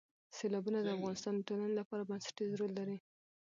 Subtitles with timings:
[0.37, 2.97] سیلابونه د افغانستان د ټولنې لپاره بنسټيز رول لري.